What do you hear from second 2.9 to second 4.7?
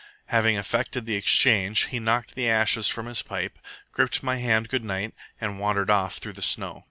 his pipe, gripped my hand